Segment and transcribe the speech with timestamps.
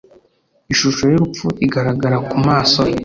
[0.73, 2.93] ishusho y’urupfu igaragara ku maso he